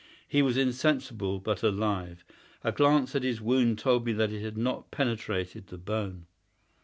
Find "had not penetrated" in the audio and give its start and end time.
4.41-5.67